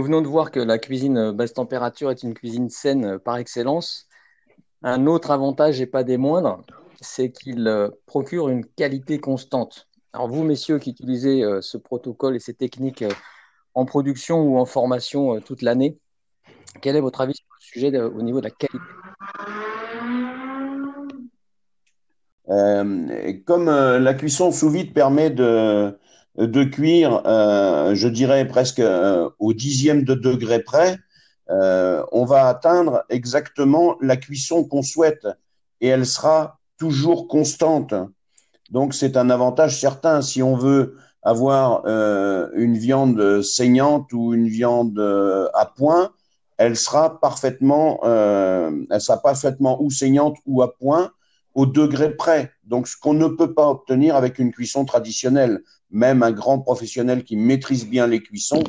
nous 0.00 0.06
venons 0.06 0.22
de 0.22 0.28
voir 0.28 0.50
que 0.50 0.60
la 0.60 0.78
cuisine 0.78 1.32
basse 1.32 1.52
température 1.52 2.10
est 2.10 2.22
une 2.22 2.32
cuisine 2.32 2.70
saine 2.70 3.18
par 3.18 3.36
excellence. 3.36 4.08
Un 4.82 5.06
autre 5.06 5.30
avantage, 5.30 5.82
et 5.82 5.86
pas 5.86 6.04
des 6.04 6.16
moindres, 6.16 6.64
c'est 7.02 7.30
qu'il 7.30 7.68
euh, 7.68 7.90
procure 8.06 8.48
une 8.48 8.64
qualité 8.64 9.18
constante. 9.18 9.88
Alors 10.14 10.28
vous, 10.28 10.42
messieurs, 10.42 10.78
qui 10.78 10.88
utilisez 10.88 11.44
euh, 11.44 11.60
ce 11.60 11.76
protocole 11.76 12.34
et 12.34 12.38
ces 12.38 12.54
techniques 12.54 13.02
euh, 13.02 13.10
en 13.74 13.84
production 13.84 14.40
ou 14.40 14.56
en 14.56 14.64
formation 14.64 15.38
toute 15.42 15.60
l'année, 15.60 15.98
quel 16.80 16.96
est 16.96 17.02
votre 17.02 17.20
avis 17.20 17.34
sur 17.34 17.44
le 17.50 17.62
sujet 17.62 18.00
au 18.00 18.22
niveau 18.22 18.40
de 18.40 18.44
la 18.44 18.50
qualité? 18.52 18.78
Comme 23.44 23.66
la 23.66 24.14
cuisson 24.14 24.50
sous 24.50 24.70
vide 24.70 24.94
permet 24.94 25.28
de, 25.28 25.94
de 26.40 26.64
cuire, 26.64 27.22
je 27.24 28.08
dirais 28.08 28.46
presque 28.46 28.82
au 29.38 29.52
dixième 29.52 30.04
de 30.04 30.14
degré 30.14 30.60
près, 30.60 30.98
on 31.48 32.24
va 32.24 32.48
atteindre 32.48 33.04
exactement 33.08 33.96
la 34.00 34.16
cuisson 34.16 34.64
qu'on 34.64 34.82
souhaite 34.82 35.26
et 35.80 35.88
elle 35.88 36.06
sera 36.06 36.58
toujours 36.78 37.28
constante. 37.28 37.94
Donc 38.70 38.94
c'est 38.94 39.16
un 39.16 39.30
avantage 39.30 39.78
certain 39.78 40.22
si 40.22 40.42
on 40.42 40.56
veut 40.56 40.96
avoir 41.22 41.82
euh, 41.86 42.48
une 42.54 42.78
viande 42.78 43.42
saignante 43.42 44.12
ou 44.12 44.32
une 44.32 44.48
viande 44.48 44.98
euh, 44.98 45.48
à 45.54 45.66
point, 45.66 46.04
euh, 46.04 46.08
elle 46.58 46.76
sera 46.76 47.20
parfaitement 47.20 48.00
ou 49.82 49.90
saignante 49.90 50.36
ou 50.46 50.62
à 50.62 50.72
point 50.74 51.10
au 51.54 51.66
degré 51.66 52.16
près. 52.16 52.52
Donc 52.64 52.88
ce 52.88 52.96
qu'on 52.96 53.14
ne 53.14 53.28
peut 53.28 53.54
pas 53.54 53.68
obtenir 53.68 54.16
avec 54.16 54.38
une 54.38 54.52
cuisson 54.52 54.84
traditionnelle. 54.84 55.62
Même 55.90 56.22
un 56.22 56.30
grand 56.30 56.60
professionnel 56.60 57.24
qui 57.24 57.36
maîtrise 57.36 57.86
bien 57.86 58.06
les 58.06 58.22
cuissons, 58.22 58.62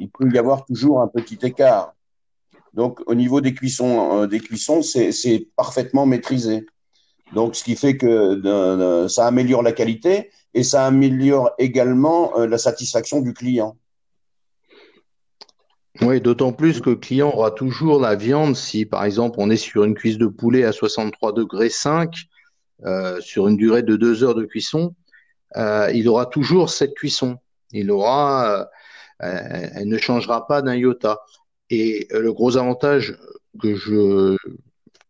il 0.00 0.10
peut 0.10 0.28
y 0.32 0.38
avoir 0.38 0.64
toujours 0.64 1.00
un 1.00 1.06
petit 1.06 1.38
écart. 1.42 1.94
Donc 2.72 3.00
au 3.06 3.14
niveau 3.14 3.40
des 3.40 3.54
cuissons, 3.54 4.26
des 4.26 4.40
cuissons, 4.40 4.82
c'est 4.82 5.48
parfaitement 5.56 6.04
maîtrisé. 6.04 6.66
Donc, 7.32 7.56
ce 7.56 7.64
qui 7.64 7.74
fait 7.74 7.96
que 7.96 9.08
ça 9.08 9.26
améliore 9.26 9.62
la 9.62 9.72
qualité 9.72 10.30
et 10.54 10.62
ça 10.62 10.86
améliore 10.86 11.50
également 11.58 12.38
euh, 12.38 12.46
la 12.46 12.58
satisfaction 12.58 13.20
du 13.20 13.34
client. 13.34 13.76
Oui, 16.00 16.20
d'autant 16.20 16.52
plus 16.52 16.80
que 16.80 16.90
le 16.90 16.96
client 16.96 17.30
aura 17.32 17.50
toujours 17.50 18.00
la 18.00 18.16
viande 18.16 18.56
si, 18.56 18.84
par 18.84 19.04
exemple, 19.04 19.36
on 19.38 19.50
est 19.50 19.56
sur 19.56 19.84
une 19.84 19.94
cuisse 19.94 20.18
de 20.18 20.26
poulet 20.26 20.64
à 20.64 20.72
63 20.72 21.32
degrés 21.32 21.70
5 21.70 22.12
euh, 22.84 23.20
sur 23.20 23.46
une 23.46 23.56
durée 23.56 23.82
de 23.82 23.96
deux 23.96 24.24
heures 24.24 24.34
de 24.34 24.44
cuisson, 24.44 24.94
euh, 25.56 25.90
il 25.94 26.08
aura 26.08 26.26
toujours 26.26 26.70
cette 26.70 26.94
cuisson. 26.94 27.38
Il 27.72 27.90
aura, 27.90 28.68
elle 29.20 29.88
ne 29.88 29.98
changera 29.98 30.46
pas 30.46 30.62
d'un 30.62 30.74
iota. 30.74 31.20
Et 31.70 32.08
le 32.10 32.32
gros 32.32 32.56
avantage 32.56 33.16
que 33.60 33.74
je, 33.74 34.36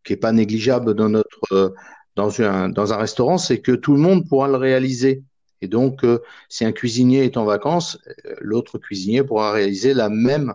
qui 0.04 0.12
est 0.12 0.16
pas 0.16 0.32
négligeable 0.32 0.94
dans 0.94 1.08
notre 1.08 1.74
dans 2.16 2.40
un, 2.42 2.68
dans 2.68 2.92
un 2.92 2.96
restaurant, 2.96 3.38
c'est 3.38 3.60
que 3.60 3.72
tout 3.72 3.94
le 3.94 4.00
monde 4.00 4.28
pourra 4.28 4.48
le 4.48 4.56
réaliser. 4.56 5.24
Et 5.60 5.68
donc, 5.68 6.04
euh, 6.04 6.20
si 6.48 6.64
un 6.64 6.72
cuisinier 6.72 7.24
est 7.24 7.36
en 7.36 7.44
vacances, 7.44 7.98
euh, 8.26 8.34
l'autre 8.40 8.78
cuisinier 8.78 9.22
pourra 9.22 9.52
réaliser 9.52 9.94
la 9.94 10.08
même, 10.08 10.54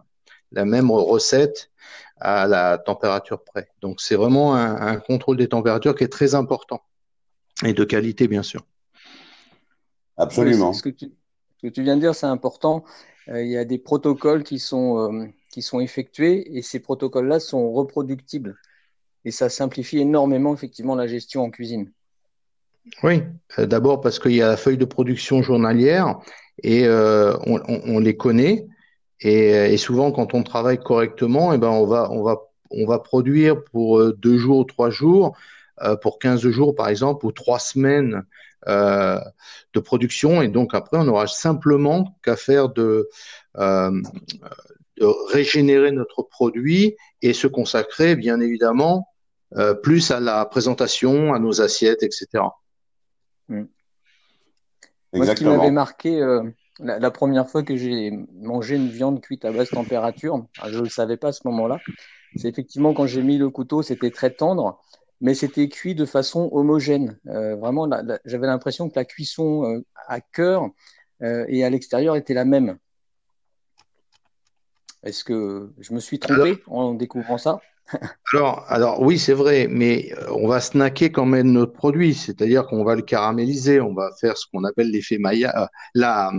la 0.52 0.66
même 0.66 0.92
recette 0.92 1.72
à 2.20 2.48
la 2.48 2.78
température 2.78 3.44
près. 3.44 3.70
Donc, 3.82 4.02
c'est 4.02 4.16
vraiment 4.16 4.56
un, 4.56 4.98
contrôle 4.98 5.38
des 5.38 5.48
températures 5.48 5.96
qui 5.96 6.04
est 6.04 6.12
très 6.12 6.36
important 6.36 6.82
et 7.64 7.74
de 7.74 7.84
qualité, 7.84 8.28
bien 8.28 8.44
sûr. 8.44 8.66
Absolument. 10.18 10.74
ce, 10.74 10.84
que 10.84 10.90
tu, 10.90 11.82
viens 11.82 11.96
de 11.96 12.02
dire, 12.02 12.16
c'est 12.16 12.26
important. 12.26 12.84
Euh, 13.30 13.42
il 13.42 13.50
y 13.50 13.58
a 13.58 13.64
des 13.64 13.78
protocoles 13.78 14.44
qui 14.44 14.60
sont, 14.60 15.32
qui 15.52 15.62
sont 15.62 15.80
effectués 15.80 16.58
et 16.58 16.62
ces 16.62 16.80
protocoles-là 16.80 17.40
sont 17.40 17.72
reproductibles 17.72 18.58
et 19.26 19.32
ça 19.32 19.50
simplifie 19.50 20.00
énormément 20.00 20.54
effectivement 20.54 20.96
la 20.96 21.08
gestion 21.08 21.44
en 21.44 21.50
cuisine. 21.50 21.92
Oui, 23.04 23.24
euh, 23.58 23.66
d'abord 23.66 24.02
parce 24.02 24.20
qu'il 24.20 24.34
y 24.34 24.42
a 24.42 24.48
la 24.48 24.58
feuille 24.58 24.78
de 24.78 24.86
production 24.86 25.42
journalière 25.42 26.20
et 26.64 26.86
euh, 26.86 27.38
on, 27.46 28.00
les 28.00 28.18
connaît 28.18 28.68
et, 29.22 29.78
souvent 29.78 30.12
quand 30.12 30.34
on 30.34 30.44
travaille 30.44 30.80
correctement, 30.80 31.52
et 31.52 31.56
eh 31.56 31.58
ben 31.58 31.70
on 31.70 31.86
va 31.86 32.10
on 32.12 32.24
va 32.24 32.42
on 32.72 32.86
va 32.86 33.00
produire 33.00 33.64
pour 33.64 34.00
euh, 34.00 34.14
deux 34.18 34.38
jours, 34.38 34.66
trois 34.66 34.90
jours, 34.90 35.36
pour 36.02 36.20
15 36.20 36.48
jours 36.50 36.76
par 36.76 36.90
exemple 36.90 37.26
ou 37.26 37.32
trois 37.32 37.60
semaines 37.60 38.24
de 38.68 39.80
production 39.80 40.42
et 40.42 40.50
donc 40.50 40.74
après 40.74 40.98
on 40.98 41.08
aura 41.08 41.26
simplement 41.26 42.20
qu'à 42.22 42.36
faire 42.36 42.68
de 42.68 43.10
de 43.56 45.06
régénérer 45.32 45.92
notre 45.92 46.22
produit 46.24 46.96
et 47.22 47.34
se 47.34 47.48
consacrer 47.48 48.16
bien 48.16 48.42
évidemment 48.42 49.08
euh, 49.56 49.74
plus 49.74 50.12
à 50.12 50.20
la 50.20 50.46
présentation, 50.46 51.34
à 51.34 51.40
nos 51.40 51.62
assiettes, 51.62 52.04
etc. 52.04 52.28
Mm. 53.48 53.64
Moi, 55.14 55.26
ce 55.26 55.32
qui 55.32 55.46
m'avait 55.46 55.72
marqué 55.72 56.22
euh, 56.82 57.00
la, 57.00 57.12
première 57.12 57.50
fois 57.50 57.64
que 57.64 57.76
j'ai 57.76 58.12
mangé 58.34 58.76
une 58.76 58.90
viande 58.90 59.22
cuite 59.22 59.46
à 59.46 59.52
basse 59.52 59.70
température, 59.70 60.46
je 60.68 60.78
ne 60.78 60.84
le 60.84 60.90
savais 60.90 61.18
pas 61.18 61.30
à 61.30 61.32
ce 61.32 61.42
moment-là, 61.46 61.80
c'est 62.36 62.48
effectivement 62.48 62.94
quand 62.94 63.08
j'ai 63.08 63.24
mis 63.24 63.38
le 63.38 63.50
couteau, 63.50 63.82
c'était 63.82 64.12
très 64.12 64.32
tendre, 64.32 64.82
mais 65.22 65.34
c'était 65.34 65.68
cuit 65.68 65.96
de 65.96 66.06
façon 66.06 66.50
homogène. 66.52 67.18
Euh, 67.28 67.56
vraiment, 67.56 67.90
j'avais 68.26 68.48
l'impression 68.48 68.90
que 68.90 68.96
la 68.96 69.06
cuisson 69.06 69.84
à 70.08 70.22
cœur 70.22 70.70
et 71.22 71.66
à 71.66 71.70
l'extérieur 71.70 72.16
était 72.16 72.34
la 72.34 72.46
même. 72.46 72.78
Est-ce 75.04 75.24
que 75.24 75.72
je 75.80 75.94
me 75.94 76.00
suis 76.00 76.20
trompé 76.20 76.62
en 76.68 76.94
découvrant 76.94 77.38
ça? 77.38 77.62
Alors, 78.34 78.66
alors 78.68 79.02
oui, 79.02 79.18
c'est 79.18 79.34
vrai, 79.34 79.68
mais 79.70 80.12
euh, 80.14 80.32
on 80.32 80.48
va 80.48 80.62
snacker 80.62 81.12
quand 81.12 81.26
même 81.26 81.52
notre 81.52 81.74
produit, 81.74 82.14
c'est-à-dire 82.14 82.66
qu'on 82.68 82.84
va 82.84 82.96
le 82.96 83.02
caraméliser, 83.02 83.82
on 83.82 83.94
va 83.94 84.12
faire 84.20 84.38
ce 84.38 84.46
qu'on 84.52 84.64
appelle 84.64 84.92
l'effet 84.92 85.18
Maillard, 85.18 85.70
euh, 85.98 86.02
euh, 86.02 86.32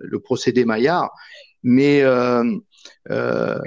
le 0.00 0.20
procédé 0.20 0.64
Maillard, 0.64 1.10
mais 1.62 2.02
euh, 2.02 2.44
euh, 3.10 3.58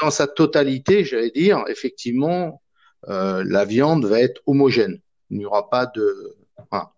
dans, 0.00 0.10
sa 0.10 0.26
totalité, 0.26 1.04
j'allais 1.04 1.30
dire, 1.30 1.64
effectivement, 1.68 2.62
la 3.06 3.64
viande 3.64 4.04
va 4.04 4.20
être 4.20 4.42
homogène. 4.46 5.00
Il 5.30 5.38
n'y 5.38 5.44
aura 5.46 5.70
pas 5.70 5.86
de, 5.86 6.36
enfin, 6.58 6.88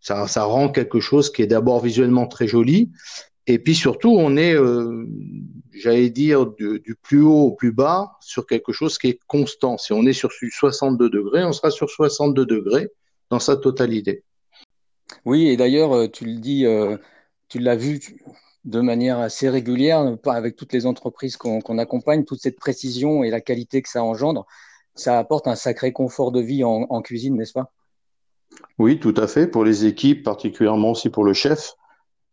ça, 0.00 0.26
ça 0.26 0.44
rend 0.44 0.68
quelque 0.68 1.00
chose 1.00 1.30
qui 1.30 1.42
est 1.42 1.46
d'abord 1.46 1.80
visuellement 1.80 2.26
très 2.26 2.48
joli, 2.48 2.90
et 3.46 3.58
puis 3.58 3.74
surtout, 3.74 4.10
on 4.10 4.36
est, 4.36 4.54
euh, 4.54 5.06
j'allais 5.84 6.08
dire, 6.08 6.46
du, 6.46 6.96
plus 7.02 7.20
haut 7.20 7.42
au 7.42 7.52
plus 7.52 7.70
bas 7.70 8.16
sur 8.20 8.46
quelque 8.46 8.72
chose 8.72 8.96
qui 8.96 9.08
est 9.08 9.20
constant. 9.26 9.76
Si 9.76 9.92
on 9.92 10.06
est 10.06 10.14
sur 10.14 10.32
62 10.32 11.10
degrés, 11.10 11.44
on 11.44 11.52
sera 11.52 11.70
sur 11.70 11.90
62 11.90 12.46
degrés 12.46 12.88
dans 13.28 13.38
sa 13.38 13.56
totalité. 13.56 14.24
Oui, 15.26 15.48
et 15.48 15.58
d'ailleurs, 15.58 15.94
euh, 15.94 16.08
tu 16.08 16.24
le 16.24 16.36
dis, 16.36 16.64
euh, 16.64 16.96
tu 17.48 17.58
l'as 17.58 17.76
vu 17.76 18.00
de 18.64 18.80
manière 18.80 19.18
assez 19.18 19.50
régulière, 19.50 20.16
avec 20.24 20.56
toutes 20.56 20.72
les 20.72 20.86
entreprises 20.86 21.36
qu'on 21.36 21.78
accompagne, 21.78 22.24
toute 22.24 22.40
cette 22.40 22.58
précision 22.58 23.22
et 23.22 23.28
la 23.28 23.42
qualité 23.42 23.82
que 23.82 23.90
ça 23.90 24.02
engendre, 24.02 24.46
ça 24.94 25.18
apporte 25.18 25.46
un 25.46 25.54
sacré 25.54 25.92
confort 25.92 26.32
de 26.32 26.40
vie 26.40 26.64
en, 26.64 26.86
en 26.88 27.02
cuisine, 27.02 27.36
n'est-ce 27.36 27.52
pas? 27.52 27.70
Oui, 28.78 28.98
tout 28.98 29.14
à 29.18 29.26
fait. 29.26 29.46
Pour 29.46 29.66
les 29.66 29.84
équipes, 29.84 30.22
particulièrement 30.22 30.92
aussi 30.92 31.10
pour 31.10 31.24
le 31.24 31.34
chef 31.34 31.74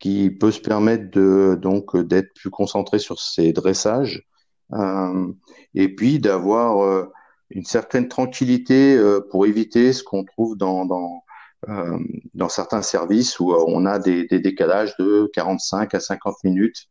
qui 0.01 0.31
peut 0.31 0.51
se 0.51 0.59
permettre 0.59 1.11
de 1.11 1.57
donc 1.61 1.95
d'être 1.95 2.33
plus 2.33 2.49
concentré 2.49 2.99
sur 2.99 3.19
ses 3.19 3.53
dressages 3.53 4.27
euh, 4.73 5.31
et 5.75 5.95
puis 5.95 6.19
d'avoir 6.19 6.83
euh, 6.83 7.05
une 7.51 7.65
certaine 7.65 8.07
tranquillité 8.07 8.97
euh, 8.97 9.21
pour 9.29 9.45
éviter 9.45 9.93
ce 9.93 10.03
qu'on 10.03 10.25
trouve 10.25 10.57
dans 10.57 10.85
dans, 10.85 11.23
euh, 11.69 11.99
dans 12.33 12.49
certains 12.49 12.81
services 12.81 13.39
où 13.39 13.53
on 13.53 13.85
a 13.85 13.99
des, 13.99 14.25
des, 14.25 14.39
décalages 14.39 14.97
de 14.97 15.29
45 15.33 15.93
à 15.93 15.99
50 15.99 16.43
minutes 16.45 16.87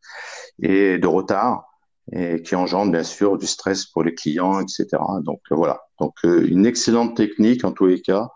et 0.63 0.99
de 0.99 1.07
retard 1.09 1.65
et 2.13 2.43
qui 2.43 2.55
engendre 2.55 2.93
bien 2.93 3.05
sûr 3.05 3.39
du 3.39 3.47
stress 3.47 3.87
pour 3.87 4.05
les 4.05 4.15
clients, 4.15 4.61
etc. 4.61 4.87
Donc 5.23 5.41
voilà, 5.51 5.81
donc 6.01 6.15
une 6.25 6.67
excellente 6.67 7.17
technique 7.17 7.65
en 7.65 7.73
tous 7.73 7.87
les 7.87 8.03
cas, 8.03 8.29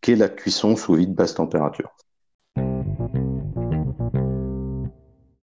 qui 0.00 0.12
est 0.12 0.16
la 0.16 0.30
cuisson 0.30 0.74
sous 0.74 0.94
vide 0.94 1.14
basse 1.14 1.34
température. 1.34 1.90